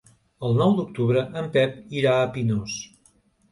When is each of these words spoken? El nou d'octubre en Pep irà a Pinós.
El 0.47 0.55
nou 0.61 0.73
d'octubre 0.79 1.23
en 1.43 1.51
Pep 1.59 1.79
irà 2.01 2.17
a 2.17 2.27
Pinós. 2.39 2.83